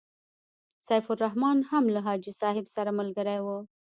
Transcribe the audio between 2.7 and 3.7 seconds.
سره ملګری وو.